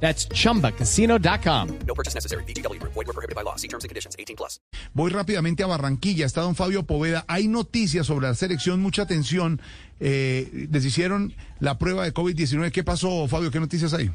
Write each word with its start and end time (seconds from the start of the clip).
That's 0.00 0.28
chumbacasino.com. 0.28 1.68
No 1.86 1.94
purchase 1.94 2.14
necessary. 2.14 2.44
BGW. 2.44 2.80
Void 2.82 2.94
were 2.94 3.12
prohibited 3.12 3.34
by 3.34 3.42
law. 3.42 3.56
See 3.56 3.68
terms 3.68 3.84
and 3.84 3.88
conditions. 3.88 4.14
18 4.18 4.36
plus. 4.36 4.60
Voy 4.94 5.10
rápidamente 5.10 5.62
a 5.62 5.66
Barranquilla, 5.66 6.26
está 6.26 6.42
don 6.42 6.54
Fabio 6.54 6.84
Poveda. 6.84 7.24
Hay 7.28 7.48
noticias 7.48 8.06
sobre 8.06 8.28
la 8.28 8.34
selección, 8.34 8.80
mucha 8.80 9.02
atención. 9.02 9.60
Eh, 10.00 10.68
les 10.70 10.84
hicieron 10.84 11.34
la 11.60 11.78
prueba 11.78 12.04
de 12.04 12.12
COVID-19. 12.12 12.70
¿Qué 12.70 12.84
pasó, 12.84 13.26
Fabio? 13.28 13.50
¿Qué 13.50 13.60
noticias 13.60 13.92
hay? 13.94 14.10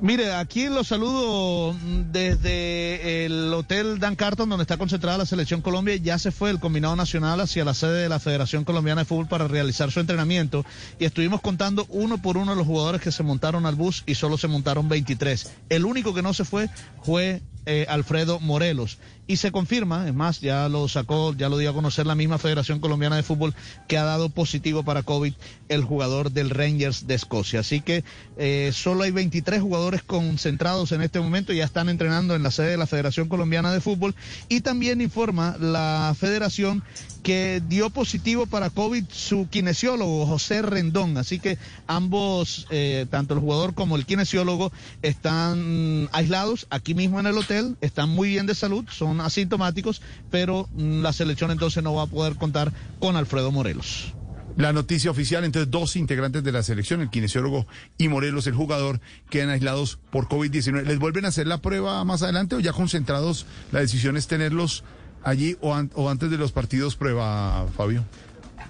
Mire, 0.00 0.32
aquí 0.32 0.68
los 0.68 0.86
saludo 0.86 1.74
desde 2.12 3.26
el 3.26 3.52
Hotel 3.52 3.98
Dan 3.98 4.14
Carton, 4.14 4.48
donde 4.48 4.62
está 4.62 4.76
concentrada 4.76 5.18
la 5.18 5.26
Selección 5.26 5.60
Colombia. 5.60 5.96
Ya 5.96 6.20
se 6.20 6.30
fue 6.30 6.50
el 6.50 6.60
combinado 6.60 6.94
nacional 6.94 7.40
hacia 7.40 7.64
la 7.64 7.74
sede 7.74 8.02
de 8.02 8.08
la 8.08 8.20
Federación 8.20 8.64
Colombiana 8.64 9.00
de 9.00 9.06
Fútbol 9.06 9.26
para 9.26 9.48
realizar 9.48 9.90
su 9.90 9.98
entrenamiento. 9.98 10.64
Y 11.00 11.04
estuvimos 11.04 11.40
contando 11.40 11.84
uno 11.88 12.18
por 12.18 12.36
uno 12.36 12.54
los 12.54 12.64
jugadores 12.64 13.00
que 13.00 13.10
se 13.10 13.24
montaron 13.24 13.66
al 13.66 13.74
bus 13.74 14.04
y 14.06 14.14
solo 14.14 14.38
se 14.38 14.46
montaron 14.46 14.88
23. 14.88 15.50
El 15.68 15.84
único 15.84 16.14
que 16.14 16.22
no 16.22 16.32
se 16.32 16.44
fue 16.44 16.70
fue 17.02 17.42
eh, 17.66 17.84
Alfredo 17.88 18.38
Morelos. 18.38 18.98
Y 19.28 19.36
se 19.36 19.52
confirma, 19.52 20.08
es 20.08 20.14
más, 20.14 20.40
ya 20.40 20.70
lo 20.70 20.88
sacó, 20.88 21.34
ya 21.34 21.50
lo 21.50 21.58
dio 21.58 21.68
a 21.68 21.74
conocer 21.74 22.06
la 22.06 22.14
misma 22.14 22.38
Federación 22.38 22.80
Colombiana 22.80 23.16
de 23.16 23.22
Fútbol 23.22 23.54
que 23.86 23.98
ha 23.98 24.04
dado 24.04 24.30
positivo 24.30 24.84
para 24.84 25.02
COVID 25.02 25.34
el 25.68 25.84
jugador 25.84 26.32
del 26.32 26.48
Rangers 26.48 27.06
de 27.06 27.14
Escocia. 27.14 27.60
Así 27.60 27.82
que 27.82 28.04
eh, 28.38 28.70
solo 28.72 29.04
hay 29.04 29.10
23 29.10 29.60
jugadores 29.60 30.02
concentrados 30.02 30.92
en 30.92 31.02
este 31.02 31.20
momento, 31.20 31.52
ya 31.52 31.66
están 31.66 31.90
entrenando 31.90 32.34
en 32.34 32.42
la 32.42 32.50
sede 32.50 32.70
de 32.70 32.76
la 32.78 32.86
Federación 32.86 33.28
Colombiana 33.28 33.70
de 33.70 33.82
Fútbol. 33.82 34.14
Y 34.48 34.62
también 34.62 35.02
informa 35.02 35.58
la 35.60 36.16
Federación 36.18 36.82
que 37.22 37.62
dio 37.68 37.90
positivo 37.90 38.46
para 38.46 38.70
COVID 38.70 39.04
su 39.10 39.48
kinesiólogo, 39.50 40.24
José 40.26 40.62
Rendón. 40.62 41.18
Así 41.18 41.38
que 41.38 41.58
ambos, 41.86 42.66
eh, 42.70 43.04
tanto 43.10 43.34
el 43.34 43.40
jugador 43.40 43.74
como 43.74 43.96
el 43.96 44.06
kinesiólogo, 44.06 44.72
están 45.02 46.08
aislados 46.12 46.66
aquí 46.70 46.94
mismo 46.94 47.20
en 47.20 47.26
el 47.26 47.36
hotel, 47.36 47.76
están 47.82 48.08
muy 48.08 48.30
bien 48.30 48.46
de 48.46 48.54
salud, 48.54 48.86
son 48.90 49.17
asintomáticos, 49.20 50.02
pero 50.30 50.68
mm, 50.74 51.02
la 51.02 51.12
selección 51.12 51.50
entonces 51.50 51.82
no 51.82 51.94
va 51.94 52.02
a 52.04 52.06
poder 52.06 52.36
contar 52.36 52.72
con 52.98 53.16
Alfredo 53.16 53.50
Morelos. 53.52 54.14
La 54.56 54.72
noticia 54.72 55.10
oficial, 55.12 55.44
entonces 55.44 55.70
dos 55.70 55.94
integrantes 55.94 56.42
de 56.42 56.50
la 56.50 56.64
selección, 56.64 57.00
el 57.00 57.10
kinesiólogo 57.10 57.66
y 57.96 58.08
Morelos, 58.08 58.46
el 58.48 58.54
jugador, 58.54 59.00
quedan 59.30 59.50
aislados 59.50 60.00
por 60.10 60.26
COVID-19. 60.28 60.82
¿Les 60.84 60.98
vuelven 60.98 61.24
a 61.26 61.28
hacer 61.28 61.46
la 61.46 61.58
prueba 61.58 62.04
más 62.04 62.22
adelante 62.22 62.56
o 62.56 62.60
ya 62.60 62.72
concentrados 62.72 63.46
la 63.70 63.78
decisión 63.80 64.16
es 64.16 64.26
tenerlos 64.26 64.82
allí 65.22 65.56
o, 65.60 65.74
an- 65.74 65.92
o 65.94 66.10
antes 66.10 66.30
de 66.30 66.38
los 66.38 66.50
partidos 66.50 66.96
prueba, 66.96 67.66
Fabio? 67.76 68.04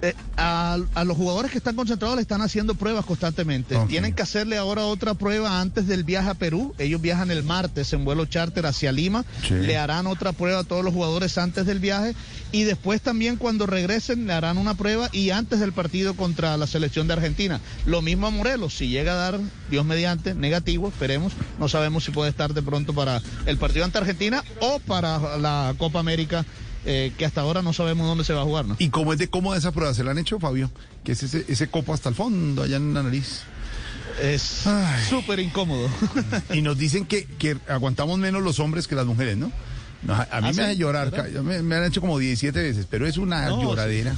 Eh, 0.00 0.14
a, 0.36 0.78
a 0.94 1.04
los 1.04 1.16
jugadores 1.16 1.50
que 1.50 1.58
están 1.58 1.74
concentrados 1.74 2.16
le 2.16 2.22
están 2.22 2.41
haciendo 2.41 2.74
pruebas 2.77 3.04
constantemente. 3.04 3.77
Tienen 3.88 4.14
que 4.14 4.22
hacerle 4.22 4.56
ahora 4.56 4.84
otra 4.84 5.14
prueba 5.14 5.60
antes 5.60 5.88
del 5.88 6.04
viaje 6.04 6.30
a 6.30 6.34
Perú. 6.34 6.74
Ellos 6.78 7.00
viajan 7.00 7.30
el 7.30 7.42
martes 7.42 7.92
en 7.92 8.04
vuelo 8.04 8.24
charter 8.26 8.66
hacia 8.66 8.92
Lima. 8.92 9.24
Sí. 9.46 9.54
Le 9.54 9.76
harán 9.76 10.06
otra 10.06 10.32
prueba 10.32 10.60
a 10.60 10.64
todos 10.64 10.84
los 10.84 10.94
jugadores 10.94 11.36
antes 11.38 11.66
del 11.66 11.80
viaje. 11.80 12.14
Y 12.52 12.62
después 12.62 13.02
también 13.02 13.36
cuando 13.36 13.66
regresen 13.66 14.26
le 14.26 14.32
harán 14.32 14.56
una 14.56 14.74
prueba 14.74 15.08
y 15.12 15.30
antes 15.30 15.58
del 15.58 15.72
partido 15.72 16.14
contra 16.14 16.56
la 16.56 16.66
selección 16.66 17.08
de 17.08 17.14
Argentina. 17.14 17.60
Lo 17.84 18.00
mismo 18.00 18.28
a 18.28 18.30
Morelos. 18.30 18.76
Si 18.76 18.88
llega 18.88 19.12
a 19.12 19.16
dar, 19.16 19.41
Dios 19.69 19.84
mediante, 19.84 20.34
negativo, 20.34 20.88
esperemos. 20.88 21.32
No 21.59 21.69
sabemos 21.69 22.04
si 22.04 22.12
puede 22.12 22.30
estar 22.30 22.54
de 22.54 22.62
pronto 22.62 22.94
para 22.94 23.20
el 23.47 23.59
partido 23.59 23.84
ante 23.84 23.98
Argentina 23.98 24.44
o 24.60 24.78
para 24.78 25.36
la 25.38 25.75
Copa 25.76 25.98
América. 25.98 26.44
Eh, 26.84 27.12
que 27.19 27.25
hasta 27.25 27.41
ahora 27.41 27.62
no 27.62 27.72
sabemos 27.72 28.06
dónde 28.06 28.25
se 28.25 28.33
va 28.33 28.43
a 28.43 28.44
jugar, 28.44 28.65
¿no? 28.66 28.77
¿Y 28.78 28.89
cómo 28.91 29.12
es 29.12 29.19
de 29.19 29.28
cómoda 29.28 29.59
esa 29.59 29.72
prueba? 29.72 29.93
¿Se 29.94 30.05
la 30.05 30.12
han 30.12 30.19
hecho, 30.19 30.39
Fabio? 30.39 30.71
Que 31.05 31.12
es 31.12 31.22
ese, 31.22 31.44
ese 31.49 31.69
copo 31.69 31.93
hasta 31.94 32.09
el 32.09 32.15
fondo, 32.15 32.62
allá 32.62 32.77
en 32.77 32.94
la 32.94 33.03
nariz. 33.03 33.43
Es 34.22 34.65
súper 35.09 35.39
incómodo. 35.41 35.89
Y 36.53 36.62
nos 36.62 36.77
dicen 36.78 37.06
que, 37.06 37.25
que 37.25 37.56
aguantamos 37.69 38.19
menos 38.19 38.43
los 38.43 38.59
hombres 38.59 38.89
que 38.89 38.94
las 38.94 39.06
mujeres, 39.06 39.37
¿no? 39.37 39.53
No, 40.03 40.15
a 40.15 40.22
a 40.31 40.41
mí 40.41 40.49
¿Ah, 40.49 40.53
me 40.53 40.55
sí? 40.55 40.61
hace 40.61 40.77
llorar, 40.77 41.12
me, 41.43 41.62
me 41.62 41.75
han 41.77 41.84
hecho 41.84 42.00
como 42.00 42.19
17 42.19 42.61
veces, 42.62 42.87
pero 42.89 43.06
es 43.06 43.16
una 43.16 43.49
No, 43.49 43.62
lloradera. 43.62 44.15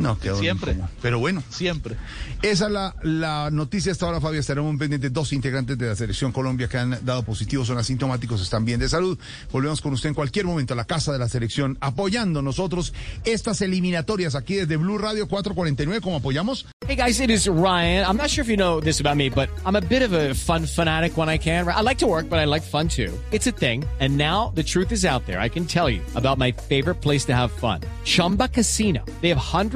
No, 0.00 0.18
quedó 0.18 0.38
Siempre. 0.38 0.72
incómodo. 0.72 0.92
Pero 1.00 1.18
bueno, 1.18 1.42
Siempre. 1.50 1.96
esa 2.42 2.66
es 2.66 2.72
la, 2.72 2.94
la 3.02 3.50
noticia 3.50 3.92
hasta 3.92 4.06
ahora, 4.06 4.20
Fabio. 4.20 4.40
Estaremos 4.40 4.76
pendientes. 4.78 5.12
Dos 5.12 5.32
integrantes 5.32 5.78
de 5.78 5.86
la 5.88 5.96
selección 5.96 6.32
Colombia 6.32 6.68
que 6.68 6.78
han 6.78 6.98
dado 7.04 7.22
positivos, 7.22 7.66
son 7.68 7.78
asintomáticos, 7.78 8.40
están 8.40 8.64
bien 8.64 8.80
de 8.80 8.88
salud. 8.88 9.18
Volvemos 9.52 9.80
con 9.80 9.92
usted 9.92 10.08
en 10.08 10.14
cualquier 10.14 10.44
momento 10.46 10.74
a 10.74 10.76
la 10.76 10.84
casa 10.84 11.12
de 11.12 11.18
la 11.18 11.28
selección, 11.28 11.78
apoyando 11.80 12.42
nosotros 12.42 12.92
estas 13.24 13.60
eliminatorias 13.60 14.34
aquí 14.34 14.54
desde 14.56 14.76
Blue 14.76 14.98
Radio 14.98 15.28
449, 15.28 16.00
como 16.00 16.16
apoyamos. 16.16 16.66
Hey 16.86 16.96
guys, 16.96 17.18
it 17.20 17.30
is 17.30 17.46
Ryan. 17.46 18.04
I'm 18.06 18.16
not 18.16 18.28
sure 18.28 18.42
if 18.42 18.48
you 18.50 18.56
know 18.56 18.80
this 18.80 19.00
about 19.00 19.16
me, 19.16 19.30
but 19.30 19.48
I'm 19.64 19.76
a 19.76 19.80
bit 19.80 20.02
of 20.02 20.12
a 20.12 20.34
fun 20.34 20.66
fanatic 20.66 21.16
when 21.16 21.28
I 21.30 21.38
can. 21.38 21.66
I 21.68 21.80
like 21.80 21.98
to 22.00 22.06
work, 22.06 22.28
but 22.28 22.38
I 22.38 22.44
like 22.44 22.62
fun 22.62 22.88
too. 22.88 23.10
It's 23.32 23.46
a 23.46 23.52
thing. 23.52 23.84
And 24.00 24.18
now 24.18 24.52
the 24.54 24.62
truth 24.62 24.92
is 24.92 25.04
out 25.04 25.24
there. 25.26 25.40
I 25.40 25.48
can 25.48 25.64
tell 25.66 25.88
you 25.88 26.02
about 26.14 26.36
my 26.38 26.52
favorite 26.52 27.00
place 27.00 27.24
to 27.26 27.32
have 27.34 27.52
fun. 27.52 27.80
Chumba 28.04 28.48
Casino. 28.48 29.02
They 29.22 29.30
have 29.30 29.38